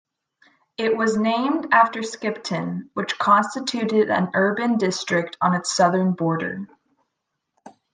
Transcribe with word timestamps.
It 0.77 0.97
was 0.97 1.15
named 1.15 1.67
after 1.71 2.01
Skipton, 2.01 2.89
which 2.95 3.19
constituted 3.19 4.09
an 4.09 4.31
urban 4.33 4.79
district 4.79 5.37
on 5.41 5.53
its 5.53 5.75
southern 5.75 6.13
border. 6.13 6.67